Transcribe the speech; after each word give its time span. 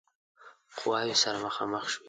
قواوې 0.77 1.15
سره 1.23 1.37
مخامخ 1.45 1.83
شوې. 1.91 1.99